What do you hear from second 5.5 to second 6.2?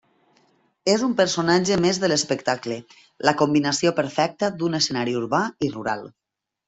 i rural.